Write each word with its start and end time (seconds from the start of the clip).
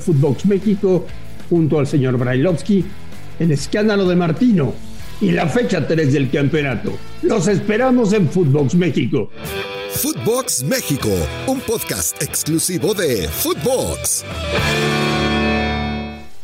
Footbox 0.00 0.46
México 0.46 1.06
junto 1.48 1.78
al 1.78 1.86
señor 1.86 2.18
Brailovsky, 2.18 2.84
el 3.38 3.52
escándalo 3.52 4.08
de 4.08 4.16
Martino 4.16 4.74
y 5.20 5.30
la 5.30 5.46
fecha 5.46 5.86
3 5.86 6.12
del 6.12 6.30
campeonato. 6.30 6.92
Los 7.22 7.48
esperamos 7.48 8.12
en 8.12 8.28
Footbox 8.28 8.74
México. 8.74 9.30
Footbox 9.90 10.62
México, 10.64 11.08
un 11.46 11.60
podcast 11.60 12.22
exclusivo 12.22 12.92
de 12.92 13.28
Footbox. 13.28 14.24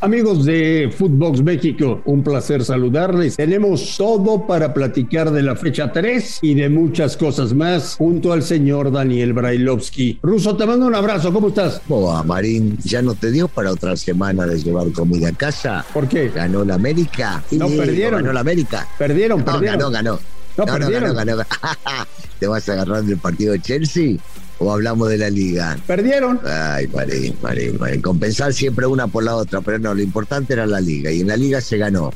Amigos 0.02 0.44
de 0.44 0.92
Footbox 0.98 1.42
México, 1.42 2.02
un 2.06 2.24
placer 2.24 2.64
saludarles. 2.64 3.36
Tenemos 3.36 3.96
todo 3.96 4.48
para 4.48 4.74
platicar 4.74 5.30
de 5.30 5.44
la 5.44 5.54
fecha 5.54 5.92
3 5.92 6.40
y 6.42 6.54
de 6.54 6.68
muchas 6.68 7.16
cosas 7.16 7.54
más 7.54 7.94
junto 7.98 8.32
al 8.32 8.42
señor 8.42 8.90
Daniel 8.90 9.32
Brailovsky. 9.32 10.18
Ruso, 10.20 10.56
te 10.56 10.66
mando 10.66 10.86
un 10.86 10.96
abrazo, 10.96 11.32
¿cómo 11.32 11.48
estás? 11.50 11.80
¿Cómo 11.86 12.08
va, 12.08 12.24
Marín? 12.24 12.76
¿Ya 12.82 13.00
no 13.00 13.14
te 13.14 13.30
dio 13.30 13.46
para 13.46 13.70
otra 13.70 13.96
semana 13.96 14.44
de 14.44 14.58
llevar 14.60 14.90
comida 14.90 15.28
a 15.28 15.32
casa? 15.32 15.86
¿Por 15.94 16.08
qué? 16.08 16.30
¿Ganó 16.34 16.64
la 16.64 16.74
América? 16.74 17.40
No, 17.52 17.68
Sí, 17.68 17.76
perdieron. 17.76 18.22
¿Ganó 18.22 18.32
la 18.32 18.40
América? 18.40 18.88
Perdieron, 18.98 19.38
No, 19.38 19.44
perdieron. 19.44 19.78
ganó, 19.78 19.90
ganó. 19.92 20.18
No, 20.56 20.64
perdieron. 20.66 21.14
ganó, 21.14 21.36
ganó. 21.36 21.48
¿Te 22.40 22.48
vas 22.48 22.68
a 22.68 22.72
agarrar 22.72 23.04
del 23.04 23.18
partido 23.18 23.52
de 23.52 23.60
Chelsea 23.60 24.16
o 24.62 24.72
hablamos 24.72 25.08
de 25.08 25.18
la 25.18 25.28
liga? 25.28 25.76
Perdieron. 25.86 26.40
Ay, 26.44 26.86
Marín, 26.88 27.34
Marín, 27.42 27.78
Marín. 27.78 28.00
Compensar 28.00 28.52
siempre 28.54 28.86
una 28.86 29.08
por 29.08 29.24
la 29.24 29.36
otra, 29.36 29.60
pero 29.60 29.78
no, 29.78 29.94
lo 29.94 30.02
importante 30.02 30.52
era 30.52 30.66
la 30.66 30.80
liga. 30.80 31.10
Y 31.10 31.20
en 31.20 31.28
la 31.28 31.36
liga 31.36 31.60
se 31.60 31.78
ganó. 31.78 32.12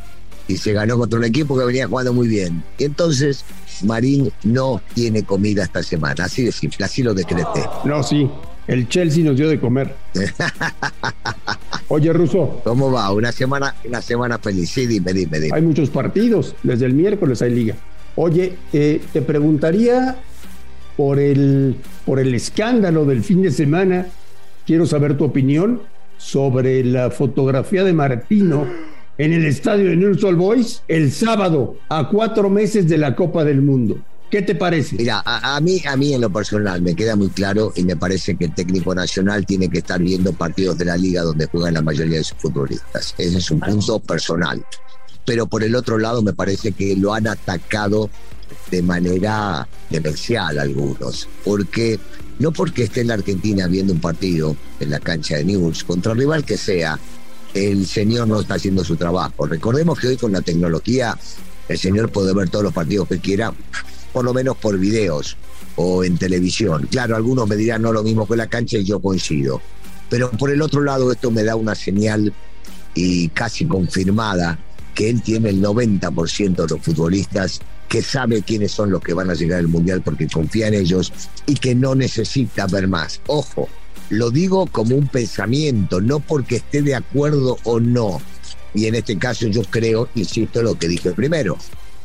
Y 0.48 0.56
se 0.56 0.72
ganó 0.72 0.96
contra 0.96 1.18
un 1.18 1.24
equipo 1.24 1.58
que 1.58 1.64
venía 1.64 1.88
jugando 1.88 2.12
muy 2.12 2.28
bien. 2.28 2.62
Y 2.78 2.84
entonces, 2.84 3.44
Marín 3.82 4.30
no 4.44 4.80
tiene 4.94 5.24
comida 5.24 5.64
esta 5.64 5.82
semana. 5.82 6.24
Así 6.24 6.44
de 6.44 6.52
simple, 6.52 6.84
así 6.84 7.02
lo 7.02 7.14
decreté. 7.14 7.64
No, 7.84 8.02
sí. 8.02 8.30
El 8.68 8.88
Chelsea 8.88 9.24
nos 9.24 9.36
dio 9.36 9.48
de 9.48 9.60
comer. 9.60 9.94
Oye, 11.88 12.12
Ruso, 12.12 12.60
¿Cómo 12.64 12.90
va? 12.90 13.10
Una 13.12 13.30
semana, 13.32 13.74
una 13.84 14.02
semana 14.02 14.38
feliz. 14.38 14.70
Sí, 14.70 14.86
dime, 14.86 15.12
dime, 15.12 15.38
dime. 15.38 15.56
hay 15.56 15.62
muchos 15.62 15.90
partidos. 15.90 16.54
Desde 16.62 16.86
el 16.86 16.94
miércoles 16.94 17.42
hay 17.42 17.50
liga. 17.50 17.76
Oye, 18.16 18.56
eh, 18.72 19.00
te 19.12 19.22
preguntaría 19.22 20.16
por 20.96 21.18
el, 21.18 21.76
por 22.04 22.18
el 22.18 22.34
escándalo 22.34 23.04
del 23.04 23.22
fin 23.22 23.42
de 23.42 23.50
semana. 23.50 24.06
Quiero 24.66 24.86
saber 24.86 25.16
tu 25.16 25.24
opinión 25.24 25.82
sobre 26.18 26.82
la 26.84 27.10
fotografía 27.10 27.84
de 27.84 27.92
Martino 27.92 28.66
en 29.18 29.32
el 29.32 29.44
estadio 29.46 29.90
de 29.90 29.96
Newell's 29.96 30.24
Old 30.24 30.38
Boys 30.38 30.82
el 30.88 31.12
sábado, 31.12 31.76
a 31.88 32.08
cuatro 32.08 32.50
meses 32.50 32.88
de 32.88 32.98
la 32.98 33.14
Copa 33.14 33.44
del 33.44 33.62
Mundo. 33.62 33.98
¿Qué 34.30 34.42
te 34.42 34.56
parece? 34.56 34.96
Mira, 34.96 35.22
a, 35.24 35.56
a 35.56 35.60
mí, 35.60 35.80
a 35.86 35.96
mí 35.96 36.12
en 36.12 36.20
lo 36.20 36.30
personal 36.30 36.82
me 36.82 36.96
queda 36.96 37.14
muy 37.14 37.28
claro 37.28 37.72
y 37.76 37.84
me 37.84 37.96
parece 37.96 38.34
que 38.34 38.46
el 38.46 38.54
técnico 38.54 38.92
nacional 38.94 39.46
tiene 39.46 39.68
que 39.68 39.78
estar 39.78 40.00
viendo 40.00 40.32
partidos 40.32 40.76
de 40.78 40.86
la 40.86 40.96
liga 40.96 41.22
donde 41.22 41.46
juegan 41.46 41.74
la 41.74 41.82
mayoría 41.82 42.18
de 42.18 42.24
sus 42.24 42.38
futbolistas. 42.38 43.14
Ese 43.18 43.38
es 43.38 43.50
un 43.50 43.60
punto 43.60 44.00
personal. 44.00 44.64
Pero 45.24 45.46
por 45.46 45.62
el 45.62 45.74
otro 45.76 45.98
lado 45.98 46.22
me 46.22 46.32
parece 46.32 46.72
que 46.72 46.96
lo 46.96 47.14
han 47.14 47.28
atacado 47.28 48.10
de 48.70 48.82
manera 48.82 49.66
demencial 49.90 50.58
algunos. 50.58 51.28
Porque 51.44 51.98
no 52.38 52.52
porque 52.52 52.84
esté 52.84 53.00
en 53.02 53.08
la 53.08 53.14
Argentina 53.14 53.66
viendo 53.66 53.92
un 53.92 54.00
partido 54.00 54.56
en 54.80 54.90
la 54.90 55.00
cancha 55.00 55.36
de 55.36 55.44
News, 55.44 55.84
contra 55.84 56.12
el 56.12 56.18
rival 56.18 56.44
que 56.44 56.56
sea, 56.56 56.98
el 57.54 57.86
señor 57.86 58.28
no 58.28 58.40
está 58.40 58.54
haciendo 58.54 58.84
su 58.84 58.96
trabajo. 58.96 59.46
Recordemos 59.46 59.98
que 59.98 60.08
hoy 60.08 60.16
con 60.16 60.32
la 60.32 60.42
tecnología 60.42 61.18
el 61.68 61.78
señor 61.78 62.10
puede 62.10 62.34
ver 62.34 62.50
todos 62.50 62.64
los 62.64 62.74
partidos 62.74 63.08
que 63.08 63.18
quiera, 63.18 63.52
por 64.12 64.24
lo 64.24 64.34
menos 64.34 64.56
por 64.56 64.78
videos 64.78 65.36
o 65.76 66.04
en 66.04 66.18
televisión. 66.18 66.86
Claro, 66.90 67.16
algunos 67.16 67.48
me 67.48 67.56
dirán 67.56 67.82
no 67.82 67.92
lo 67.92 68.02
mismo 68.02 68.26
que 68.26 68.36
la 68.36 68.46
cancha 68.46 68.78
y 68.78 68.84
yo 68.84 69.00
coincido. 69.00 69.60
Pero 70.08 70.30
por 70.30 70.50
el 70.50 70.62
otro 70.62 70.82
lado 70.82 71.10
esto 71.10 71.30
me 71.30 71.42
da 71.42 71.56
una 71.56 71.74
señal 71.74 72.32
y 72.94 73.28
casi 73.30 73.66
confirmada 73.66 74.58
que 74.94 75.10
él 75.10 75.22
tiene 75.22 75.50
el 75.50 75.62
90% 75.62 76.54
de 76.54 76.66
los 76.68 76.80
futbolistas 76.80 77.60
que 77.88 78.02
sabe 78.02 78.42
quiénes 78.42 78.72
son 78.72 78.90
los 78.90 79.02
que 79.02 79.14
van 79.14 79.30
a 79.30 79.34
llegar 79.34 79.60
al 79.60 79.68
Mundial 79.68 80.02
porque 80.02 80.26
confía 80.26 80.68
en 80.68 80.74
ellos 80.74 81.12
y 81.46 81.54
que 81.54 81.74
no 81.74 81.94
necesita 81.94 82.66
ver 82.66 82.88
más. 82.88 83.20
Ojo, 83.26 83.68
lo 84.10 84.30
digo 84.30 84.66
como 84.66 84.96
un 84.96 85.08
pensamiento, 85.08 86.00
no 86.00 86.20
porque 86.20 86.56
esté 86.56 86.82
de 86.82 86.94
acuerdo 86.94 87.58
o 87.64 87.80
no. 87.80 88.20
Y 88.74 88.86
en 88.86 88.94
este 88.94 89.18
caso 89.18 89.46
yo 89.46 89.62
creo, 89.62 90.08
insisto, 90.14 90.62
lo 90.62 90.78
que 90.78 90.88
dije 90.88 91.12
primero, 91.12 91.56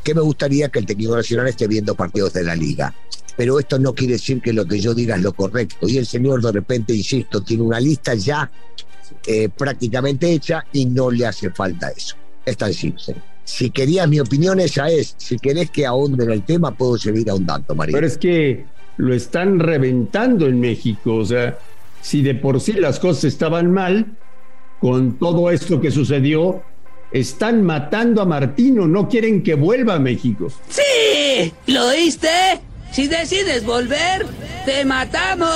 que 0.02 0.14
me 0.14 0.20
gustaría 0.20 0.68
que 0.68 0.78
el 0.78 0.86
técnico 0.86 1.16
nacional 1.16 1.48
esté 1.48 1.66
viendo 1.66 1.94
partidos 1.94 2.32
de 2.32 2.44
la 2.44 2.56
liga. 2.56 2.94
Pero 3.36 3.58
esto 3.58 3.78
no 3.78 3.94
quiere 3.94 4.14
decir 4.14 4.40
que 4.42 4.52
lo 4.52 4.66
que 4.66 4.80
yo 4.80 4.94
diga 4.94 5.16
es 5.16 5.22
lo 5.22 5.32
correcto. 5.32 5.88
Y 5.88 5.98
el 5.98 6.06
señor 6.06 6.42
de 6.42 6.52
repente, 6.52 6.94
insisto, 6.94 7.42
tiene 7.42 7.62
una 7.62 7.80
lista 7.80 8.14
ya 8.14 8.50
eh, 9.26 9.48
prácticamente 9.48 10.30
hecha 10.30 10.64
y 10.72 10.86
no 10.86 11.10
le 11.10 11.26
hace 11.26 11.50
falta 11.50 11.88
eso. 11.90 12.16
Es 12.44 12.56
tan 12.56 12.72
simple. 12.74 13.14
Si 13.44 13.70
querías 13.70 14.08
mi 14.08 14.20
opinión, 14.20 14.60
esa 14.60 14.88
es. 14.88 15.14
Si 15.18 15.38
querés 15.38 15.70
que 15.70 15.86
ahonde 15.86 16.24
en 16.24 16.30
el 16.30 16.42
tema, 16.42 16.74
puedo 16.74 16.96
seguir 16.96 17.28
ahondando, 17.30 17.74
María. 17.74 17.94
Pero 17.94 18.06
es 18.06 18.18
que 18.18 18.64
lo 18.96 19.14
están 19.14 19.58
reventando 19.58 20.46
en 20.46 20.60
México. 20.60 21.16
O 21.16 21.24
sea, 21.24 21.58
si 22.00 22.22
de 22.22 22.34
por 22.34 22.60
sí 22.60 22.72
las 22.72 22.98
cosas 22.98 23.24
estaban 23.24 23.72
mal, 23.72 24.06
con 24.80 25.18
todo 25.18 25.50
esto 25.50 25.80
que 25.80 25.90
sucedió, 25.90 26.62
están 27.12 27.62
matando 27.62 28.22
a 28.22 28.24
Martino, 28.24 28.88
no 28.88 29.08
quieren 29.08 29.42
que 29.42 29.54
vuelva 29.54 29.94
a 29.94 29.98
México. 29.98 30.48
¡Sí! 30.68 31.52
¿Lo 31.66 31.88
oíste? 31.88 32.28
Si 32.90 33.06
decides 33.06 33.64
volver, 33.64 34.26
te 34.64 34.84
matamos. 34.84 35.48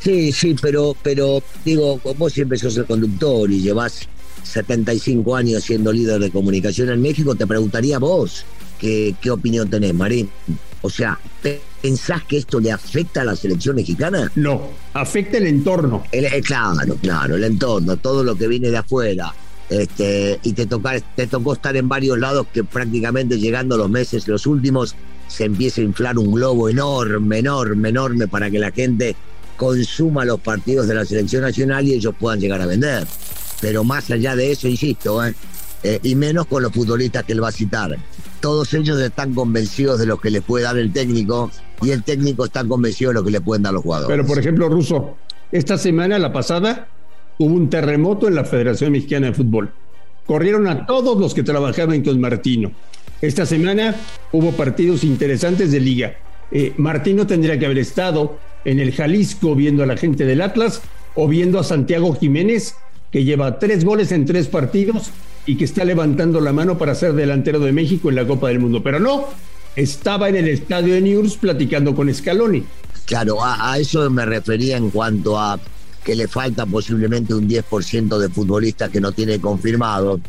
Sí, 0.00 0.30
sí, 0.32 0.54
pero, 0.60 0.96
pero 1.02 1.42
digo, 1.64 2.00
vos 2.16 2.32
siempre 2.32 2.58
sos 2.58 2.76
el 2.76 2.86
conductor 2.86 3.50
y 3.50 3.60
llevas 3.60 4.08
75 4.46 5.36
años 5.36 5.64
siendo 5.64 5.92
líder 5.92 6.20
de 6.20 6.30
comunicación 6.30 6.88
en 6.90 7.02
México, 7.02 7.34
te 7.34 7.46
preguntaría 7.46 7.98
vos 7.98 8.44
qué, 8.78 9.14
qué 9.20 9.30
opinión 9.30 9.68
tenés, 9.68 9.94
Marín. 9.94 10.28
O 10.82 10.90
sea, 10.90 11.18
¿pe- 11.42 11.60
¿pensás 11.82 12.22
que 12.24 12.36
esto 12.38 12.60
le 12.60 12.70
afecta 12.70 13.22
a 13.22 13.24
la 13.24 13.34
selección 13.36 13.76
mexicana? 13.76 14.30
No, 14.36 14.62
afecta 14.94 15.38
el 15.38 15.46
entorno. 15.46 16.04
El- 16.12 16.26
eh, 16.26 16.40
claro, 16.42 16.96
claro, 17.00 17.36
el 17.36 17.44
entorno, 17.44 17.96
todo 17.96 18.22
lo 18.22 18.36
que 18.36 18.46
viene 18.46 18.70
de 18.70 18.76
afuera. 18.76 19.34
Este, 19.68 20.38
y 20.44 20.52
te, 20.52 20.66
toca, 20.66 21.00
te 21.00 21.26
tocó 21.26 21.54
estar 21.54 21.76
en 21.76 21.88
varios 21.88 22.18
lados 22.18 22.46
que 22.52 22.62
prácticamente 22.62 23.38
llegando 23.38 23.76
los 23.76 23.90
meses, 23.90 24.28
los 24.28 24.46
últimos, 24.46 24.94
se 25.26 25.44
empieza 25.44 25.80
a 25.80 25.84
inflar 25.84 26.18
un 26.18 26.32
globo 26.32 26.68
enorme, 26.68 27.38
enorme, 27.38 27.88
enorme 27.88 28.28
para 28.28 28.48
que 28.48 28.60
la 28.60 28.70
gente 28.70 29.16
consuma 29.56 30.24
los 30.24 30.38
partidos 30.38 30.86
de 30.86 30.94
la 30.94 31.04
selección 31.04 31.42
nacional 31.42 31.88
y 31.88 31.94
ellos 31.94 32.14
puedan 32.16 32.38
llegar 32.38 32.60
a 32.60 32.66
vender. 32.66 33.06
Pero 33.60 33.84
más 33.84 34.10
allá 34.10 34.36
de 34.36 34.52
eso, 34.52 34.68
insisto, 34.68 35.24
¿eh? 35.24 35.34
Eh, 35.82 36.00
y 36.02 36.14
menos 36.14 36.46
con 36.46 36.62
los 36.62 36.72
futbolistas 36.72 37.24
que 37.24 37.32
él 37.32 37.42
va 37.42 37.48
a 37.48 37.52
citar. 37.52 37.96
Todos 38.40 38.74
ellos 38.74 39.00
están 39.00 39.34
convencidos 39.34 40.00
de 40.00 40.06
lo 40.06 40.18
que 40.18 40.30
les 40.30 40.42
puede 40.42 40.64
dar 40.64 40.76
el 40.78 40.92
técnico 40.92 41.50
y 41.82 41.90
el 41.90 42.02
técnico 42.02 42.44
está 42.44 42.64
convencido 42.64 43.10
de 43.10 43.14
lo 43.14 43.24
que 43.24 43.30
le 43.30 43.40
pueden 43.40 43.62
dar 43.62 43.74
los 43.74 43.82
jugadores. 43.82 44.16
Pero, 44.16 44.26
por 44.26 44.38
ejemplo, 44.38 44.68
Russo, 44.68 45.16
esta 45.52 45.78
semana, 45.78 46.18
la 46.18 46.32
pasada, 46.32 46.88
hubo 47.38 47.54
un 47.54 47.70
terremoto 47.70 48.26
en 48.26 48.34
la 48.34 48.44
Federación 48.44 48.92
Mexicana 48.92 49.28
de 49.28 49.34
Fútbol. 49.34 49.72
Corrieron 50.26 50.66
a 50.66 50.86
todos 50.86 51.18
los 51.18 51.34
que 51.34 51.44
trabajaban 51.44 52.02
con 52.02 52.20
Martino. 52.20 52.72
Esta 53.20 53.46
semana 53.46 53.94
hubo 54.32 54.52
partidos 54.52 55.04
interesantes 55.04 55.70
de 55.70 55.80
liga. 55.80 56.16
Eh, 56.50 56.74
Martino 56.78 57.26
tendría 57.26 57.58
que 57.58 57.66
haber 57.66 57.78
estado 57.78 58.38
en 58.64 58.80
el 58.80 58.92
Jalisco 58.92 59.54
viendo 59.54 59.82
a 59.82 59.86
la 59.86 59.96
gente 59.96 60.24
del 60.24 60.42
Atlas 60.42 60.82
o 61.14 61.28
viendo 61.28 61.58
a 61.58 61.64
Santiago 61.64 62.14
Jiménez, 62.14 62.74
que 63.10 63.24
lleva 63.24 63.58
tres 63.58 63.84
goles 63.84 64.12
en 64.12 64.26
tres 64.26 64.48
partidos 64.48 65.10
y 65.46 65.56
que 65.56 65.64
está 65.64 65.84
levantando 65.84 66.40
la 66.40 66.52
mano 66.52 66.76
para 66.76 66.94
ser 66.94 67.12
delantero 67.14 67.60
de 67.60 67.72
México 67.72 68.08
en 68.08 68.16
la 68.16 68.26
Copa 68.26 68.48
del 68.48 68.58
Mundo. 68.58 68.82
Pero 68.82 68.98
no, 68.98 69.26
estaba 69.76 70.28
en 70.28 70.36
el 70.36 70.48
estadio 70.48 70.94
de 70.94 71.00
News 71.00 71.36
platicando 71.36 71.94
con 71.94 72.12
Scaloni. 72.12 72.64
Claro, 73.04 73.42
a, 73.44 73.72
a 73.72 73.78
eso 73.78 74.10
me 74.10 74.26
refería 74.26 74.76
en 74.76 74.90
cuanto 74.90 75.38
a 75.38 75.60
que 76.02 76.14
le 76.14 76.28
falta 76.28 76.66
posiblemente 76.66 77.34
un 77.34 77.48
10% 77.48 78.18
de 78.18 78.28
futbolistas 78.28 78.90
que 78.90 79.00
no 79.00 79.12
tiene 79.12 79.40
confirmado. 79.40 80.20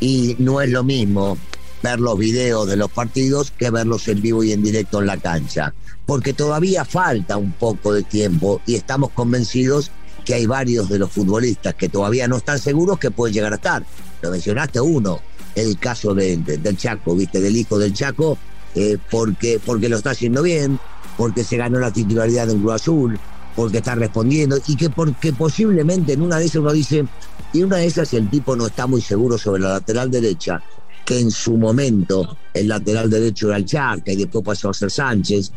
Y 0.00 0.36
no 0.38 0.60
es 0.60 0.70
lo 0.70 0.84
mismo 0.84 1.38
ver 1.82 2.00
los 2.00 2.18
videos 2.18 2.68
de 2.68 2.76
los 2.76 2.90
partidos 2.90 3.50
que 3.50 3.70
verlos 3.70 4.06
en 4.08 4.20
vivo 4.22 4.44
y 4.44 4.52
en 4.52 4.62
directo 4.62 5.00
en 5.00 5.06
la 5.06 5.16
cancha. 5.16 5.74
Porque 6.06 6.32
todavía 6.32 6.84
falta 6.84 7.36
un 7.36 7.52
poco 7.52 7.92
de 7.92 8.02
tiempo 8.02 8.60
y 8.66 8.74
estamos 8.74 9.10
convencidos 9.10 9.90
que 10.24 10.34
hay 10.34 10.46
varios 10.46 10.88
de 10.88 10.98
los 10.98 11.10
futbolistas 11.10 11.74
que 11.74 11.88
todavía 11.88 12.28
no 12.28 12.36
están 12.36 12.58
seguros 12.58 12.98
que 12.98 13.10
pueden 13.10 13.34
llegar 13.34 13.52
a 13.52 13.56
estar. 13.56 13.84
Lo 14.20 14.30
mencionaste 14.30 14.80
uno, 14.80 15.20
el 15.54 15.78
caso 15.78 16.14
de, 16.14 16.36
de, 16.36 16.58
del 16.58 16.76
Chaco, 16.76 17.14
¿viste? 17.14 17.40
Del 17.40 17.56
hijo 17.56 17.78
del 17.78 17.92
Chaco, 17.92 18.38
eh, 18.74 18.98
porque, 19.10 19.60
porque 19.64 19.88
lo 19.88 19.96
está 19.96 20.10
haciendo 20.10 20.42
bien, 20.42 20.78
porque 21.16 21.44
se 21.44 21.56
ganó 21.56 21.78
la 21.78 21.92
titularidad 21.92 22.46
de 22.46 22.54
un 22.54 22.60
Cruz 22.60 22.74
Azul, 22.74 23.18
porque 23.54 23.78
está 23.78 23.94
respondiendo 23.94 24.58
y 24.66 24.76
que 24.76 24.90
porque 24.90 25.32
posiblemente 25.32 26.14
en 26.14 26.22
una 26.22 26.38
de 26.38 26.46
esas 26.46 26.56
uno 26.56 26.72
dice, 26.72 27.04
y 27.52 27.62
una 27.62 27.76
de 27.76 27.86
esas 27.86 28.12
el 28.14 28.30
tipo 28.30 28.56
no 28.56 28.66
está 28.66 28.86
muy 28.86 29.02
seguro 29.02 29.36
sobre 29.36 29.62
la 29.62 29.70
lateral 29.70 30.10
derecha, 30.10 30.62
que 31.04 31.18
en 31.18 31.30
su 31.30 31.56
momento 31.56 32.36
el 32.54 32.68
lateral 32.68 33.10
derecho 33.10 33.48
era 33.48 33.56
el 33.56 33.66
Chaca 33.66 34.12
y 34.12 34.16
después 34.16 34.44
pasó 34.44 34.70
a 34.70 34.74
ser 34.74 34.90
Sánchez. 34.90 35.52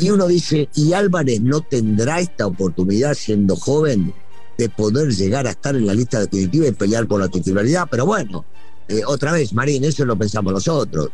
Y 0.00 0.10
uno 0.10 0.26
dice, 0.26 0.68
¿y 0.74 0.92
Álvarez 0.92 1.40
no 1.40 1.62
tendrá 1.62 2.20
esta 2.20 2.46
oportunidad 2.46 3.14
siendo 3.14 3.56
joven 3.56 4.12
de 4.58 4.68
poder 4.68 5.10
llegar 5.10 5.46
a 5.46 5.50
estar 5.50 5.74
en 5.74 5.86
la 5.86 5.94
lista 5.94 6.20
definitiva 6.20 6.66
y 6.66 6.72
pelear 6.72 7.06
por 7.06 7.20
la 7.20 7.28
titularidad? 7.28 7.88
Pero 7.90 8.04
bueno, 8.04 8.44
eh, 8.88 9.00
otra 9.06 9.32
vez, 9.32 9.52
Marín, 9.54 9.84
eso 9.84 10.04
lo 10.04 10.16
pensamos 10.16 10.52
nosotros. 10.52 11.08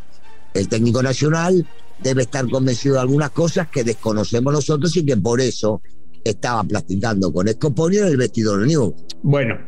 El 0.53 0.69
técnico 0.69 1.03
nacional 1.03 1.67
debe 2.03 2.23
estar 2.23 2.49
convencido 2.49 2.97
de 2.97 3.03
algunas 3.03 3.31
cosas 3.31 3.69
que 3.69 3.85
desconocemos 3.85 4.53
nosotros 4.53 4.97
y 4.97 5.07
que 5.07 5.17
por 5.17 5.41
eso 5.41 5.81
estaba 6.25 6.65
platicando 6.65 7.33
con 7.33 7.49
Escoponi 7.49 7.99
en 7.99 8.07
el 8.07 8.17
vestidor 8.17 8.61
de 8.61 8.67
New. 8.67 8.95
Bueno, 9.23 9.59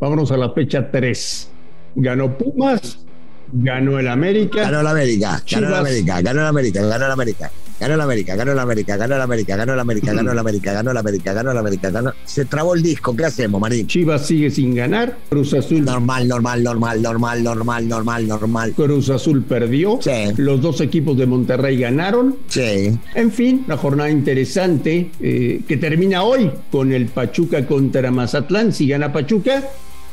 vámonos 0.00 0.30
a 0.32 0.38
la 0.38 0.52
fecha 0.52 0.90
3. 0.90 1.50
Ganó 1.96 2.36
Pumas, 2.36 2.98
ganó 3.52 3.98
el 3.98 4.08
América. 4.08 4.62
Ganó 4.62 4.80
el 4.80 4.86
América, 4.86 5.42
ganó 5.50 5.68
el. 5.68 5.74
América, 5.74 6.20
ganó 6.22 6.40
el 6.40 6.46
América, 6.46 6.82
ganó 6.86 7.06
el 7.06 7.12
América. 7.12 7.50
Ganó 7.84 7.96
el 7.96 8.00
América, 8.00 8.34
ganó 8.34 8.52
el 8.52 8.58
América, 8.58 8.96
ganó 8.96 9.14
el 9.14 9.20
América, 9.20 9.56
ganó 9.56 9.74
el 9.74 9.78
América, 9.78 10.14
ganó 10.14 10.32
el 10.32 10.38
América, 10.38 10.72
ganó 10.72 10.90
el 10.90 10.96
América, 10.96 11.32
ganó 11.34 11.50
el 11.50 11.58
América, 11.58 11.90
ganó. 11.90 12.14
Se 12.24 12.46
trabó 12.46 12.74
el 12.74 12.82
disco, 12.82 13.14
¿qué 13.14 13.26
hacemos, 13.26 13.60
Marín? 13.60 13.86
Chivas 13.86 14.26
sigue 14.26 14.50
sin 14.50 14.74
ganar. 14.74 15.18
Cruz 15.28 15.52
Azul, 15.52 15.84
Normal, 15.84 16.26
normal, 16.26 16.62
normal, 16.62 17.02
normal, 17.02 17.44
normal, 17.44 17.86
normal, 17.86 18.26
normal. 18.26 18.72
Cruz 18.72 19.10
Azul 19.10 19.42
perdió. 19.42 19.98
Sí. 20.00 20.32
Los 20.38 20.62
dos 20.62 20.80
equipos 20.80 21.18
de 21.18 21.26
Monterrey 21.26 21.76
ganaron. 21.76 22.36
Sí, 22.48 22.98
En 23.14 23.30
fin, 23.30 23.64
una 23.66 23.76
jornada 23.76 24.08
interesante 24.08 25.10
eh, 25.20 25.60
que 25.68 25.76
termina 25.76 26.22
hoy 26.22 26.50
con 26.70 26.90
el 26.90 27.08
Pachuca 27.08 27.66
contra 27.66 28.10
Mazatlán. 28.10 28.72
Si 28.72 28.88
gana 28.88 29.12
Pachuca, 29.12 29.62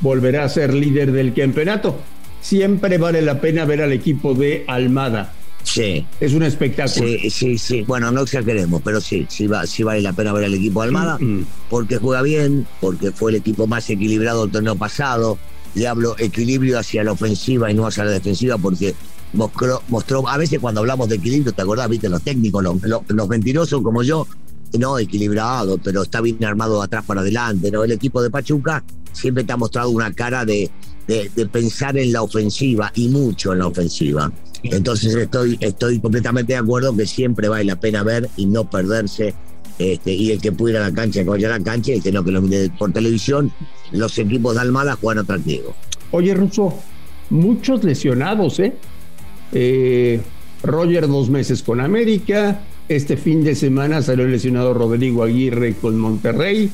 volverá 0.02 0.44
a 0.44 0.50
ser 0.50 0.74
líder 0.74 1.14
del 1.14 1.34
campeonato. 1.34 1.96
Siempre 2.42 2.98
vale 2.98 3.22
la 3.22 3.40
pena 3.40 3.64
ver 3.64 3.82
al 3.82 3.94
equipo 3.94 4.34
de 4.34 4.66
Almada. 4.68 5.36
Sí. 5.64 6.06
Es 6.20 6.34
un 6.34 6.44
espectáculo. 6.44 7.08
Sí, 7.08 7.30
sí, 7.30 7.58
sí. 7.58 7.82
Bueno, 7.84 8.12
no 8.12 8.22
exageremos, 8.22 8.82
pero 8.84 9.00
sí, 9.02 9.26
sí, 9.30 9.48
va, 9.48 9.66
sí 9.66 9.84
vale 9.84 10.02
la 10.02 10.14
pena 10.14 10.34
ver 10.34 10.46
al 10.46 10.54
equipo 10.54 10.82
de 10.82 10.88
Almada, 10.88 11.18
Mm. 11.20 11.46
porque 11.70 11.98
juega 11.98 12.22
bien, 12.22 12.68
porque 12.80 13.12
fue 13.12 13.32
el 13.32 13.38
equipo 13.38 13.68
más 13.68 13.90
equilibrado 13.90 14.44
del 14.44 14.52
torneo 14.52 14.76
pasado. 14.76 15.38
Le 15.76 15.88
hablo 15.88 16.16
equilibrio 16.20 16.80
hacia 16.80 17.04
la 17.04 17.14
ofensiva 17.14 17.72
y 17.72 17.74
no 17.74 17.88
hacia 17.88 18.04
la 18.04 18.12
defensiva, 18.12 18.58
porque 18.58 18.94
mostró, 19.34 19.82
mostró 19.88 20.28
a 20.28 20.38
veces 20.38 20.60
cuando 20.60 20.82
hablamos 20.82 21.08
de 21.08 21.16
equilibrio, 21.16 21.54
¿te 21.54 21.62
acordás? 21.62 21.88
Viste, 21.90 22.10
los 22.10 22.22
técnicos, 22.22 22.62
los, 22.64 22.82
los, 22.84 23.02
los 23.08 23.28
mentirosos 23.30 23.82
como 23.82 24.04
yo, 24.04 24.28
no 24.78 25.00
equilibrado, 25.00 25.78
pero 25.78 26.04
está 26.04 26.20
bien 26.22 26.44
armado 26.44 26.80
de 26.80 26.86
atrás 26.86 27.06
para 27.06 27.22
adelante, 27.22 27.72
¿no? 27.72 27.84
El 27.84 27.92
equipo 27.94 28.22
de 28.22 28.30
Pachuca 28.30 28.84
siempre 29.14 29.44
te 29.44 29.52
ha 29.54 29.58
mostrado 29.58 29.90
una 29.90 30.12
cara 30.14 30.44
de, 30.46 30.70
de, 31.08 31.30
de 31.36 31.46
pensar 31.46 31.98
en 31.98 32.12
la 32.14 32.22
ofensiva 32.22 32.92
y 32.96 33.08
mucho 33.10 33.54
en 33.54 33.60
la 33.60 33.68
ofensiva. 33.68 34.32
Entonces 34.64 35.16
estoy, 35.16 35.58
estoy 35.60 36.00
completamente 36.00 36.54
de 36.54 36.60
acuerdo 36.60 36.96
que 36.96 37.06
siempre 37.06 37.48
vale 37.50 37.66
la 37.66 37.80
pena 37.80 38.04
ver 38.04 38.30
y 38.38 38.46
no 38.46 38.70
perderse. 38.70 39.34
Este, 39.80 40.14
y 40.14 40.32
el 40.32 40.40
que 40.40 40.52
pueda 40.52 40.78
ir 40.78 40.84
a 40.84 40.90
la 40.90 40.94
cancha, 40.94 41.24
que 41.24 41.30
vaya 41.30 41.48
a 41.48 41.58
la 41.58 41.64
cancha, 41.64 41.94
y 41.94 42.02
que 42.02 42.12
no, 42.12 42.24
que 42.24 42.32
lo 42.32 42.42
mire 42.42 42.70
por 42.78 42.92
televisión, 42.92 43.52
los 43.92 44.18
equipos 44.20 44.54
de 44.56 44.62
Almada 44.62 44.96
juegan 44.96 45.24
atractivo. 45.24 45.74
Oye, 46.12 46.36
Russo, 46.36 46.74
muchos 47.32 47.84
lesionados, 47.84 48.60
¿eh? 48.60 48.74
Eh, 49.54 50.22
Roger 50.64 51.08
dos 51.08 51.30
meses 51.30 51.64
con 51.64 51.82
América. 51.82 52.62
Este 52.88 53.18
fin 53.18 53.44
de 53.44 53.56
semana 53.56 54.02
salió 54.02 54.28
lesionado 54.28 54.74
Rodrigo 54.74 55.24
Aguirre 55.24 55.74
con 55.76 55.98
Monterrey. 55.98 56.70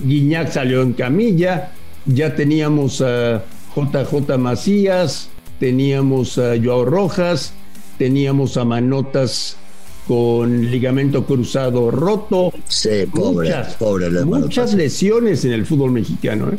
Guiñac 0.00 0.50
salió 0.50 0.82
en 0.82 0.94
camilla. 0.94 1.72
Ya 2.06 2.34
teníamos 2.34 3.02
a 3.02 3.44
JJ 3.76 4.38
Macías, 4.38 5.29
teníamos 5.60 6.38
a 6.38 6.56
Joao 6.60 6.84
Rojas, 6.84 7.52
teníamos 7.98 8.56
a 8.56 8.64
Manotas 8.64 9.56
con 10.08 10.68
ligamento 10.68 11.24
cruzado 11.24 11.92
roto. 11.92 12.52
Sí, 12.66 13.06
pobre, 13.14 13.50
muchas, 13.50 13.74
pobre 13.74 14.10
muchas 14.24 14.74
lesiones 14.74 15.44
en 15.44 15.52
el 15.52 15.66
fútbol 15.66 15.92
mexicano, 15.92 16.48
¿eh? 16.48 16.58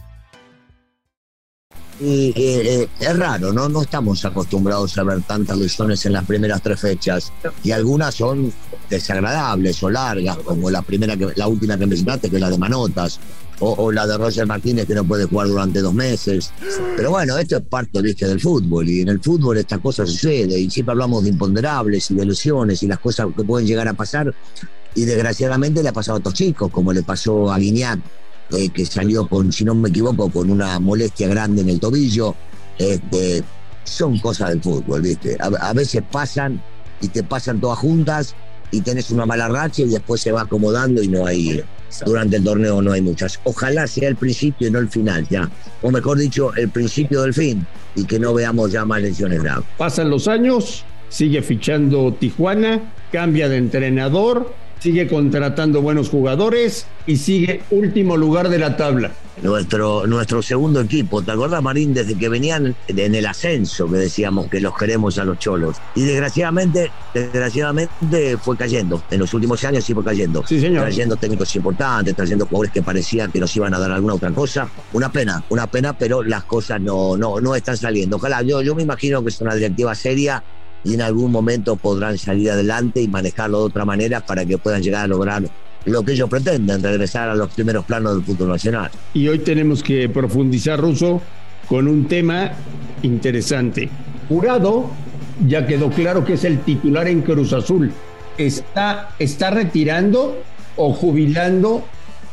Y 2.03 2.33
eh, 2.35 2.81
eh, 2.81 2.87
es 2.99 3.17
raro, 3.17 3.53
¿no? 3.53 3.69
No 3.69 3.83
estamos 3.83 4.25
acostumbrados 4.25 4.97
a 4.97 5.03
ver 5.03 5.21
tantas 5.21 5.55
lesiones 5.55 6.03
en 6.07 6.13
las 6.13 6.25
primeras 6.25 6.59
tres 6.63 6.79
fechas. 6.79 7.31
Y 7.63 7.69
algunas 7.71 8.15
son 8.15 8.51
desagradables 8.89 9.83
o 9.83 9.89
largas, 9.91 10.37
como 10.37 10.71
la 10.71 10.81
primera 10.81 11.15
que, 11.15 11.27
la 11.35 11.47
última 11.47 11.77
que 11.77 11.85
mencionaste, 11.85 12.31
que 12.31 12.37
es 12.37 12.41
la 12.41 12.49
de 12.49 12.57
Manotas, 12.57 13.19
o, 13.59 13.91
la 13.91 14.07
de 14.07 14.17
Roger 14.17 14.47
Martínez, 14.47 14.87
que 14.87 14.95
no 14.95 15.03
puede 15.03 15.25
jugar 15.25 15.47
durante 15.47 15.79
dos 15.79 15.93
meses. 15.93 16.51
Pero 16.97 17.11
bueno, 17.11 17.37
esto 17.37 17.57
es 17.57 17.61
parte 17.61 18.01
¿viste, 18.01 18.27
del 18.27 18.39
fútbol, 18.39 18.89
y 18.89 19.01
en 19.01 19.09
el 19.09 19.19
fútbol 19.19 19.57
esta 19.57 19.77
cosa 19.77 20.03
sucede, 20.03 20.59
y 20.59 20.71
siempre 20.71 20.93
hablamos 20.93 21.21
de 21.23 21.29
imponderables 21.29 22.09
y 22.09 22.15
de 22.15 22.25
lesiones 22.25 22.81
y 22.81 22.87
las 22.87 22.97
cosas 22.97 23.27
que 23.37 23.43
pueden 23.43 23.67
llegar 23.67 23.87
a 23.87 23.93
pasar. 23.93 24.33
Y 24.95 25.05
desgraciadamente 25.05 25.83
le 25.83 25.89
ha 25.89 25.93
pasado 25.93 26.17
a 26.17 26.19
otros 26.19 26.33
chicos, 26.33 26.71
como 26.71 26.91
le 26.91 27.03
pasó 27.03 27.51
a 27.51 27.59
Guiñac, 27.59 27.99
eh, 28.53 28.69
que 28.69 28.85
salió 28.85 29.27
con, 29.27 29.51
si 29.51 29.63
no 29.63 29.75
me 29.75 29.89
equivoco, 29.89 30.29
con 30.29 30.49
una 30.49 30.79
molestia 30.79 31.27
grande 31.27 31.61
en 31.61 31.69
el 31.69 31.79
tobillo. 31.79 32.35
Este, 32.77 33.43
son 33.83 34.19
cosas 34.19 34.49
del 34.49 34.61
fútbol, 34.61 35.01
¿viste? 35.01 35.37
A, 35.39 35.47
a 35.69 35.73
veces 35.73 36.03
pasan 36.11 36.61
y 37.01 37.07
te 37.07 37.23
pasan 37.23 37.59
todas 37.59 37.79
juntas 37.79 38.35
y 38.71 38.81
tenés 38.81 39.11
una 39.11 39.25
mala 39.25 39.47
racha 39.49 39.83
y 39.83 39.89
después 39.89 40.21
se 40.21 40.31
va 40.31 40.41
acomodando 40.41 41.03
y 41.03 41.07
no 41.07 41.25
hay, 41.25 41.61
durante 42.05 42.37
el 42.37 42.43
torneo 42.43 42.81
no 42.81 42.93
hay 42.93 43.01
muchas. 43.01 43.39
Ojalá 43.43 43.85
sea 43.85 44.07
el 44.07 44.15
principio 44.15 44.67
y 44.67 44.71
no 44.71 44.79
el 44.79 44.89
final, 44.89 45.27
ya. 45.29 45.49
O 45.81 45.91
mejor 45.91 46.17
dicho, 46.17 46.53
el 46.55 46.69
principio 46.69 47.21
del 47.21 47.33
fin 47.33 47.65
y 47.95 48.05
que 48.05 48.17
no 48.17 48.33
veamos 48.33 48.71
ya 48.71 48.85
más 48.85 49.01
lesiones 49.01 49.43
graves. 49.43 49.65
Pasan 49.77 50.09
los 50.09 50.27
años, 50.27 50.85
sigue 51.09 51.41
fichando 51.41 52.13
Tijuana, 52.13 52.93
cambia 53.11 53.49
de 53.49 53.57
entrenador, 53.57 54.53
sigue 54.81 55.07
contratando 55.07 55.81
buenos 55.81 56.09
jugadores 56.09 56.87
y 57.05 57.17
sigue 57.17 57.61
último 57.69 58.17
lugar 58.17 58.49
de 58.49 58.57
la 58.57 58.75
tabla. 58.75 59.11
Nuestro, 59.43 60.05
nuestro 60.07 60.41
segundo 60.41 60.81
equipo, 60.81 61.21
¿te 61.21 61.31
acordás, 61.31 61.61
Marín? 61.63 61.93
Desde 61.93 62.15
que 62.15 62.29
venían 62.29 62.75
en 62.87 63.15
el 63.15 63.25
ascenso, 63.25 63.89
que 63.89 63.97
decíamos 63.97 64.47
que 64.47 64.59
los 64.59 64.75
queremos 64.75 65.17
a 65.17 65.23
los 65.23 65.39
cholos. 65.39 65.77
Y 65.95 66.03
desgraciadamente, 66.03 66.91
desgraciadamente 67.13 68.37
fue 68.37 68.57
cayendo. 68.57 69.01
En 69.09 69.19
los 69.19 69.33
últimos 69.33 69.63
años 69.63 69.83
sí 69.83 69.93
fue 69.93 70.03
cayendo. 70.03 70.43
Sí, 70.45 70.59
señor. 70.59 70.83
Trayendo 70.83 71.15
técnicos 71.15 71.55
importantes, 71.55 72.15
trayendo 72.15 72.45
jugadores 72.45 72.71
que 72.71 72.81
parecían 72.81 73.31
que 73.31 73.39
nos 73.39 73.55
iban 73.55 73.73
a 73.73 73.79
dar 73.79 73.91
alguna 73.91 74.15
otra 74.15 74.31
cosa. 74.31 74.69
Una 74.93 75.11
pena, 75.11 75.43
una 75.49 75.67
pena, 75.67 75.97
pero 75.97 76.23
las 76.23 76.43
cosas 76.43 76.81
no, 76.81 77.17
no, 77.17 77.39
no 77.39 77.55
están 77.55 77.77
saliendo. 77.77 78.17
Ojalá, 78.17 78.41
yo, 78.41 78.61
yo 78.61 78.75
me 78.75 78.83
imagino 78.83 79.23
que 79.23 79.29
es 79.29 79.41
una 79.41 79.55
directiva 79.55 79.95
seria 79.95 80.43
y 80.83 80.93
en 80.93 81.01
algún 81.01 81.31
momento 81.31 81.75
podrán 81.75 82.17
salir 82.17 82.51
adelante 82.51 83.01
y 83.01 83.07
manejarlo 83.07 83.59
de 83.59 83.65
otra 83.65 83.85
manera 83.85 84.25
para 84.25 84.45
que 84.45 84.57
puedan 84.57 84.81
llegar 84.81 85.05
a 85.05 85.07
lograr 85.07 85.43
lo 85.85 86.03
que 86.03 86.13
ellos 86.13 86.29
pretenden, 86.29 86.81
regresar 86.81 87.29
a 87.29 87.35
los 87.35 87.49
primeros 87.49 87.85
planos 87.85 88.15
del 88.15 88.23
fútbol 88.23 88.49
nacional. 88.49 88.91
Y 89.13 89.27
hoy 89.27 89.39
tenemos 89.39 89.81
que 89.81 90.09
profundizar, 90.09 90.79
Ruso, 90.79 91.21
con 91.67 91.87
un 91.87 92.07
tema 92.07 92.51
interesante. 93.01 93.89
Jurado 94.29 94.89
ya 95.47 95.65
quedó 95.65 95.89
claro 95.89 96.23
que 96.23 96.33
es 96.33 96.43
el 96.43 96.59
titular 96.59 97.07
en 97.07 97.21
Cruz 97.21 97.53
Azul. 97.53 97.91
¿Está, 98.37 99.09
está 99.19 99.49
retirando 99.49 100.37
o 100.77 100.93
jubilando 100.93 101.83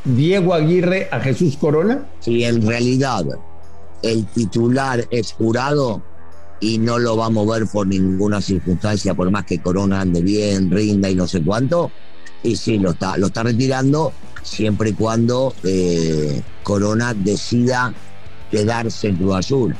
Diego 0.04 0.54
Aguirre 0.54 1.08
a 1.10 1.20
Jesús 1.20 1.56
Corona? 1.56 2.06
Si 2.20 2.44
en 2.44 2.66
realidad 2.66 3.24
el 4.02 4.26
titular 4.26 5.04
es 5.10 5.32
jurado 5.32 6.02
y 6.60 6.78
no 6.78 6.98
lo 6.98 7.16
va 7.16 7.26
a 7.26 7.30
mover 7.30 7.66
por 7.66 7.86
ninguna 7.86 8.40
circunstancia, 8.40 9.14
por 9.14 9.30
más 9.30 9.44
que 9.44 9.60
Corona 9.60 10.00
ande 10.00 10.22
bien, 10.22 10.70
rinda 10.70 11.08
y 11.08 11.14
no 11.14 11.26
sé 11.26 11.42
cuánto, 11.42 11.90
y 12.42 12.56
sí, 12.56 12.78
lo 12.78 12.90
está, 12.90 13.16
lo 13.16 13.28
está 13.28 13.42
retirando 13.42 14.12
siempre 14.42 14.90
y 14.90 14.92
cuando 14.92 15.54
eh, 15.64 16.42
Corona 16.62 17.14
decida 17.14 17.92
quedarse 18.50 19.08
en 19.08 19.16
Cruz 19.16 19.36
Azul. 19.36 19.76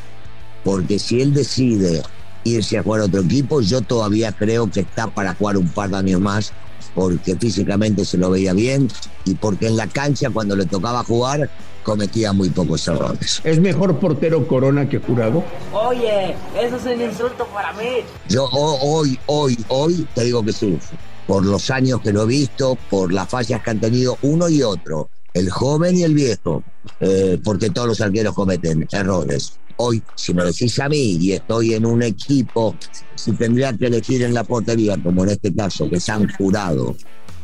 Porque 0.65 0.99
si 0.99 1.21
él 1.21 1.33
decide 1.33 2.03
irse 2.45 2.79
a 2.79 2.83
jugar 2.83 3.03
a 3.03 3.05
otro 3.05 3.21
equipo, 3.21 3.61
yo 3.61 3.81
todavía 3.81 4.33
creo 4.33 4.71
que 4.71 4.81
está 4.81 5.07
para 5.09 5.35
jugar 5.35 5.57
un 5.57 5.69
par 5.69 5.91
de 5.91 5.97
años 5.97 6.21
más, 6.21 6.53
porque 6.95 7.37
físicamente 7.37 8.05
se 8.05 8.19
lo 8.19 8.31
veía 8.31 8.53
bien 8.53 8.89
y 9.25 9.35
porque 9.35 9.67
en 9.67 9.77
la 9.77 9.87
cancha 9.87 10.31
cuando 10.31 10.57
le 10.57 10.67
tocaba 10.67 11.05
jugar 11.05 11.51
cometía 11.83 12.33
muy 12.33 12.51
pocos 12.51 12.87
errores. 12.89 13.41
¿Es 13.45 13.61
mejor 13.61 13.99
portero 13.99 14.47
Corona 14.47 14.89
que 14.89 14.99
Jurado? 14.99 15.43
Oye, 15.73 16.35
eso 16.61 16.77
es 16.77 16.85
un 16.85 17.03
insulto 17.03 17.47
para 17.47 17.73
mí. 17.73 18.05
Yo 18.29 18.45
hoy, 18.53 19.19
hoy, 19.27 19.59
hoy 19.69 20.07
te 20.15 20.25
digo 20.25 20.45
que 20.45 20.53
sí, 20.53 20.79
por 21.27 21.45
los 21.45 21.71
años 21.71 22.01
que 22.03 22.13
lo 22.13 22.25
he 22.25 22.27
visto, 22.27 22.77
por 22.91 23.13
las 23.13 23.29
fallas 23.29 23.63
que 23.63 23.71
han 23.71 23.81
tenido 23.81 24.19
uno 24.23 24.49
y 24.49 24.63
otro, 24.63 25.09
el 25.35 25.51
joven 25.51 25.97
y 25.97 26.03
el 26.03 26.15
viejo, 26.15 26.63
eh, 27.01 27.39
porque 27.43 27.71
todos 27.71 27.89
los 27.89 28.01
arqueros 28.01 28.35
cometen 28.35 28.87
errores. 28.93 29.59
Hoy, 29.77 30.03
si 30.17 30.35
me 30.35 30.45
decís 30.45 30.79
a 30.81 30.89
mí 30.89 31.19
y 31.21 31.33
estoy 31.33 31.75
en 31.75 31.87
un 31.87 32.03
equipo, 32.03 32.75
si 33.15 33.33
tendría 33.33 33.73
que 33.77 33.87
elegir 33.87 34.23
en 34.23 34.35
la 34.35 34.43
portería, 34.43 34.97
como 35.01 35.23
en 35.25 35.31
este 35.31 35.55
caso, 35.55 35.89
que 35.89 36.01
se 36.01 36.11
han 36.11 36.29
jurado, 36.33 36.97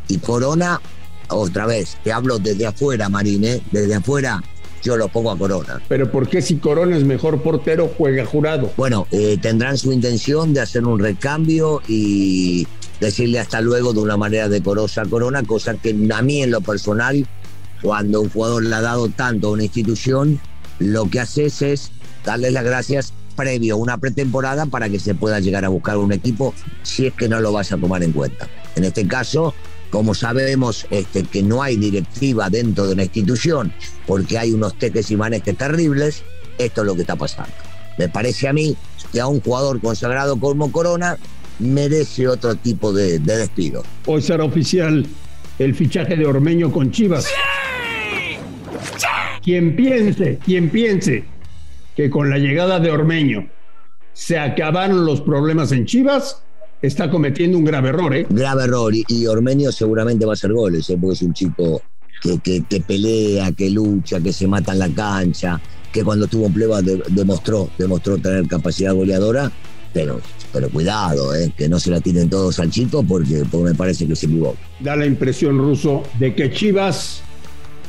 y 0.08 0.18
Corona, 0.18 0.80
otra 1.28 1.66
vez, 1.66 1.96
te 2.02 2.12
hablo 2.12 2.38
desde 2.38 2.66
afuera, 2.66 3.08
Marine, 3.08 3.62
desde 3.70 3.94
afuera, 3.94 4.42
yo 4.82 4.96
lo 4.96 5.08
pongo 5.08 5.30
a 5.30 5.38
Corona. 5.38 5.80
Pero 5.88 6.10
¿por 6.10 6.28
qué 6.28 6.42
si 6.42 6.56
Corona 6.56 6.96
es 6.96 7.04
mejor 7.04 7.42
portero, 7.42 7.90
juega 7.96 8.26
jurado? 8.26 8.70
Bueno, 8.76 9.06
eh, 9.10 9.38
tendrán 9.40 9.78
su 9.78 9.92
intención 9.92 10.52
de 10.52 10.60
hacer 10.60 10.84
un 10.84 10.98
recambio 10.98 11.82
y 11.88 12.66
decirle 13.00 13.38
hasta 13.38 13.60
luego 13.60 13.92
de 13.92 14.00
una 14.00 14.16
manera 14.16 14.48
decorosa 14.48 15.02
a 15.02 15.06
Corona, 15.06 15.42
cosa 15.42 15.74
que 15.74 15.96
a 16.12 16.22
mí 16.22 16.42
en 16.42 16.50
lo 16.50 16.60
personal, 16.60 17.26
cuando 17.84 18.22
un 18.22 18.30
jugador 18.30 18.64
le 18.64 18.74
ha 18.74 18.80
dado 18.80 19.10
tanto 19.10 19.48
a 19.48 19.50
una 19.50 19.64
institución, 19.64 20.40
lo 20.78 21.04
que 21.10 21.20
haces 21.20 21.60
es 21.60 21.92
darle 22.24 22.50
las 22.50 22.64
gracias 22.64 23.12
previo 23.36 23.74
a 23.74 23.76
una 23.76 23.98
pretemporada 23.98 24.64
para 24.64 24.88
que 24.88 24.98
se 24.98 25.14
pueda 25.14 25.38
llegar 25.38 25.66
a 25.66 25.68
buscar 25.68 25.98
un 25.98 26.10
equipo 26.10 26.54
si 26.82 27.06
es 27.06 27.12
que 27.12 27.28
no 27.28 27.40
lo 27.40 27.52
vas 27.52 27.72
a 27.72 27.76
tomar 27.76 28.02
en 28.02 28.12
cuenta. 28.12 28.48
En 28.74 28.84
este 28.84 29.06
caso, 29.06 29.52
como 29.90 30.14
sabemos 30.14 30.86
este, 30.88 31.24
que 31.24 31.42
no 31.42 31.62
hay 31.62 31.76
directiva 31.76 32.48
dentro 32.48 32.86
de 32.86 32.94
una 32.94 33.02
institución 33.02 33.70
porque 34.06 34.38
hay 34.38 34.52
unos 34.52 34.78
teques 34.78 35.10
y 35.10 35.16
manejes 35.16 35.54
terribles, 35.54 36.22
esto 36.56 36.80
es 36.80 36.86
lo 36.86 36.94
que 36.94 37.02
está 37.02 37.16
pasando. 37.16 37.52
Me 37.98 38.08
parece 38.08 38.48
a 38.48 38.54
mí 38.54 38.74
que 39.12 39.20
a 39.20 39.26
un 39.26 39.42
jugador 39.42 39.78
consagrado 39.82 40.40
como 40.40 40.72
Corona 40.72 41.18
merece 41.58 42.28
otro 42.28 42.54
tipo 42.54 42.94
de, 42.94 43.18
de 43.18 43.36
despido. 43.36 43.82
Hoy 44.06 44.22
será 44.22 44.44
oficial 44.44 45.06
el 45.58 45.74
fichaje 45.74 46.16
de 46.16 46.24
Ormeño 46.24 46.72
con 46.72 46.90
Chivas. 46.90 47.26
Quien 49.44 49.76
piense, 49.76 50.38
quien 50.42 50.70
piense 50.70 51.24
que 51.94 52.08
con 52.08 52.30
la 52.30 52.38
llegada 52.38 52.80
de 52.80 52.90
Ormeño 52.90 53.46
se 54.14 54.38
acabaron 54.38 55.04
los 55.04 55.20
problemas 55.20 55.70
en 55.72 55.84
Chivas, 55.84 56.42
está 56.80 57.10
cometiendo 57.10 57.58
un 57.58 57.64
grave 57.64 57.90
error, 57.90 58.14
¿eh? 58.14 58.26
Grave 58.30 58.64
error. 58.64 58.94
Y, 58.94 59.04
y 59.08 59.26
Ormeño 59.26 59.70
seguramente 59.70 60.24
va 60.24 60.32
a 60.32 60.34
hacer 60.34 60.52
goles, 60.52 60.88
¿eh? 60.88 60.96
porque 60.98 61.14
es 61.14 61.22
un 61.22 61.34
chico 61.34 61.82
que, 62.22 62.38
que, 62.38 62.62
que, 62.62 62.80
pelea, 62.80 63.52
que 63.52 63.68
lucha, 63.68 64.18
que 64.20 64.32
se 64.32 64.46
mata 64.46 64.72
en 64.72 64.78
la 64.78 64.88
cancha, 64.88 65.60
que 65.92 66.02
cuando 66.02 66.24
estuvo 66.24 66.46
en 66.46 66.54
pleba 66.54 66.80
de, 66.80 67.02
demostró, 67.10 67.68
demostró 67.76 68.16
tener 68.16 68.46
capacidad 68.48 68.94
goleadora. 68.94 69.52
Pero, 69.92 70.20
pero 70.52 70.70
cuidado, 70.70 71.34
¿eh? 71.34 71.52
que 71.56 71.68
no 71.68 71.78
se 71.78 71.90
la 71.90 72.00
tienen 72.00 72.28
todos 72.28 72.58
al 72.58 72.70
chico 72.70 73.04
porque, 73.04 73.44
porque 73.48 73.70
me 73.70 73.74
parece 73.74 74.08
que 74.08 74.16
se 74.16 74.26
equivocó. 74.26 74.56
Da 74.80 74.96
la 74.96 75.06
impresión, 75.06 75.58
Ruso, 75.58 76.02
de 76.18 76.34
que 76.34 76.50
Chivas 76.50 77.22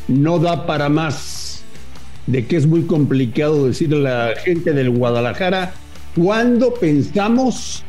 no 0.08 0.40
da 0.40 0.66
para 0.66 0.90
más, 0.90 1.62
de 2.28 2.46
que 2.46 2.58
es 2.58 2.66
muy 2.66 2.84
complicado 2.84 3.68
decirle 3.68 4.10
a 4.10 4.30
la 4.30 4.36
gente 4.36 4.74
del 4.74 4.90
Guadalajara 4.90 5.74
cuándo 6.16 6.74
pensamos 6.74 7.84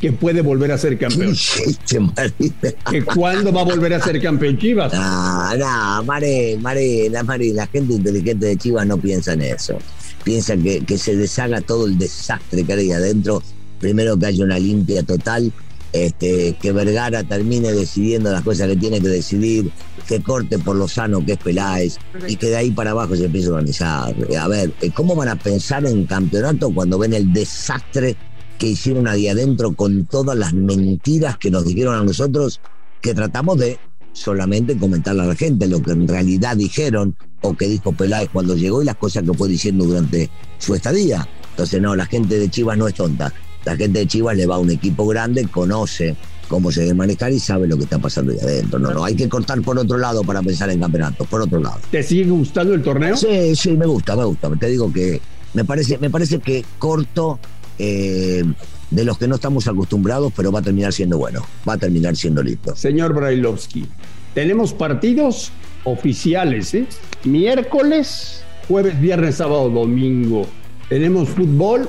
que 0.00 0.12
puede 0.12 0.40
volver 0.40 0.72
a 0.72 0.78
ser 0.78 0.98
campeón. 0.98 1.34
que 2.90 3.04
cuándo 3.04 3.52
va 3.52 3.60
a 3.60 3.64
volver 3.64 3.92
a 3.94 4.00
ser 4.00 4.20
campeón 4.20 4.58
Chivas. 4.58 4.92
No, 4.92 5.56
no, 5.56 6.04
Mare, 6.04 6.56
Mare, 6.58 7.10
la, 7.10 7.22
Mare, 7.22 7.52
la 7.52 7.66
gente 7.66 7.94
inteligente 7.94 8.46
de 8.46 8.56
Chivas 8.56 8.86
no 8.86 8.96
piensa 8.96 9.34
en 9.34 9.42
eso. 9.42 9.78
Piensa 10.24 10.56
que, 10.56 10.80
que 10.84 10.96
se 10.96 11.16
deshaga 11.16 11.60
todo 11.60 11.86
el 11.86 11.98
desastre 11.98 12.64
que 12.64 12.72
hay 12.72 12.92
adentro. 12.92 13.42
Primero 13.78 14.18
que 14.18 14.26
haya 14.26 14.44
una 14.44 14.58
limpia 14.58 15.02
total, 15.02 15.52
este, 15.92 16.56
que 16.60 16.72
Vergara 16.72 17.22
termine 17.24 17.72
decidiendo 17.72 18.30
las 18.30 18.42
cosas 18.42 18.68
que 18.68 18.76
tiene 18.76 19.00
que 19.00 19.08
decidir, 19.08 19.70
que 20.06 20.22
corte 20.22 20.58
por 20.58 20.76
lo 20.76 20.88
sano 20.88 21.24
que 21.24 21.32
es 21.32 21.38
Peláez 21.38 21.98
y 22.28 22.36
que 22.36 22.48
de 22.48 22.56
ahí 22.56 22.70
para 22.70 22.92
abajo 22.92 23.16
se 23.16 23.26
empiece 23.26 23.48
a 23.48 23.52
organizar. 23.52 24.14
A 24.38 24.48
ver, 24.48 24.72
¿cómo 24.94 25.16
van 25.16 25.28
a 25.28 25.36
pensar 25.36 25.84
en 25.86 26.06
campeonato 26.06 26.72
cuando 26.72 26.98
ven 26.98 27.14
el 27.14 27.32
desastre 27.32 28.16
que 28.58 28.68
hicieron 28.68 29.08
ahí 29.08 29.26
adentro 29.26 29.72
con 29.72 30.04
todas 30.04 30.36
las 30.36 30.52
mentiras 30.52 31.38
que 31.38 31.50
nos 31.50 31.64
dijeron 31.64 31.94
a 31.94 32.04
nosotros, 32.04 32.60
que 33.00 33.14
tratamos 33.14 33.58
de 33.58 33.78
solamente 34.12 34.76
comentarle 34.76 35.22
a 35.22 35.26
la 35.26 35.34
gente 35.34 35.66
lo 35.66 35.82
que 35.82 35.92
en 35.92 36.06
realidad 36.06 36.56
dijeron 36.56 37.16
o 37.40 37.56
que 37.56 37.68
dijo 37.68 37.92
Peláez 37.92 38.28
cuando 38.30 38.54
llegó 38.54 38.82
y 38.82 38.84
las 38.84 38.96
cosas 38.96 39.22
que 39.22 39.32
fue 39.32 39.48
diciendo 39.48 39.84
durante 39.86 40.28
su 40.58 40.74
estadía. 40.74 41.26
Entonces, 41.50 41.80
no, 41.80 41.96
la 41.96 42.04
gente 42.06 42.38
de 42.38 42.50
Chivas 42.50 42.76
no 42.76 42.86
es 42.86 42.94
tonta. 42.94 43.32
La 43.64 43.76
gente 43.76 44.00
de 44.00 44.06
Chivas 44.06 44.36
le 44.36 44.46
va 44.46 44.56
a 44.56 44.58
un 44.58 44.70
equipo 44.70 45.06
grande, 45.06 45.46
conoce 45.46 46.16
cómo 46.48 46.72
se 46.72 46.80
debe 46.80 46.94
manejar 46.94 47.32
y 47.32 47.38
sabe 47.38 47.68
lo 47.68 47.76
que 47.76 47.84
está 47.84 47.98
pasando 47.98 48.32
ahí 48.32 48.38
adentro. 48.40 48.78
No, 48.78 48.92
no, 48.92 49.04
hay 49.04 49.14
que 49.14 49.28
cortar 49.28 49.60
por 49.62 49.78
otro 49.78 49.96
lado 49.96 50.24
para 50.24 50.42
pensar 50.42 50.68
en 50.70 50.80
campeonatos, 50.80 51.26
por 51.28 51.40
otro 51.42 51.60
lado. 51.60 51.78
¿Te 51.90 52.02
sigue 52.02 52.28
gustando 52.28 52.74
el 52.74 52.82
torneo? 52.82 53.16
Sí, 53.16 53.54
sí, 53.54 53.76
me 53.76 53.86
gusta, 53.86 54.16
me 54.16 54.24
gusta. 54.24 54.50
Te 54.58 54.66
digo 54.66 54.92
que 54.92 55.20
me 55.54 55.64
parece, 55.64 55.98
me 55.98 56.10
parece 56.10 56.40
que 56.40 56.64
corto 56.78 57.38
eh, 57.78 58.44
de 58.90 59.04
los 59.04 59.16
que 59.16 59.28
no 59.28 59.36
estamos 59.36 59.68
acostumbrados, 59.68 60.32
pero 60.36 60.50
va 60.50 60.58
a 60.58 60.62
terminar 60.62 60.92
siendo 60.92 61.18
bueno, 61.18 61.46
va 61.68 61.74
a 61.74 61.78
terminar 61.78 62.16
siendo 62.16 62.42
listo. 62.42 62.74
Señor 62.74 63.14
Brailovsky, 63.14 63.86
tenemos 64.34 64.72
partidos 64.74 65.52
oficiales, 65.84 66.74
¿eh? 66.74 66.86
Miércoles, 67.24 68.42
jueves, 68.66 69.00
viernes, 69.00 69.36
sábado, 69.36 69.70
domingo. 69.70 70.46
Tenemos 70.88 71.28
fútbol 71.28 71.88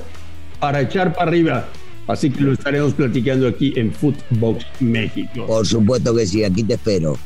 para 0.61 0.79
echar 0.79 1.13
para 1.13 1.29
arriba. 1.29 1.67
Así 2.07 2.29
que 2.29 2.41
lo 2.41 2.53
estaremos 2.53 2.93
platicando 2.93 3.47
aquí 3.47 3.73
en 3.75 3.91
Footbox 3.91 4.65
México. 4.79 5.45
Por 5.45 5.65
supuesto 5.65 6.15
que 6.15 6.25
sí, 6.25 6.43
aquí 6.43 6.63
te 6.63 6.75
espero. 6.75 7.17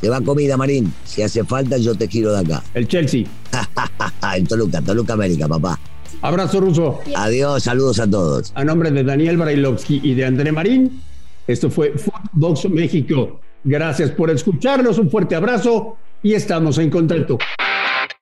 Te 0.00 0.08
va 0.08 0.20
comida, 0.20 0.56
Marín. 0.56 0.92
Si 1.04 1.22
hace 1.22 1.44
falta, 1.44 1.76
yo 1.76 1.94
te 1.94 2.08
giro 2.08 2.32
de 2.32 2.40
acá. 2.40 2.62
El 2.74 2.88
Chelsea. 2.88 3.24
el 4.36 4.48
Toluca, 4.48 4.80
Toluca 4.82 5.12
América, 5.12 5.46
papá. 5.46 5.78
Abrazo 6.22 6.60
ruso. 6.60 7.00
Adiós, 7.14 7.62
saludos 7.62 8.00
a 8.00 8.08
todos. 8.08 8.52
A 8.54 8.64
nombre 8.64 8.90
de 8.90 9.04
Daniel 9.04 9.36
Brailovsky 9.36 10.00
y 10.02 10.14
de 10.14 10.24
André 10.24 10.50
Marín, 10.52 11.00
esto 11.46 11.70
fue 11.70 11.92
Footbox 11.96 12.68
México. 12.70 13.40
Gracias 13.64 14.10
por 14.10 14.30
escucharnos, 14.30 14.98
un 14.98 15.10
fuerte 15.10 15.34
abrazo 15.34 15.96
y 16.22 16.34
estamos 16.34 16.78
en 16.78 16.90
contacto. 16.90 17.38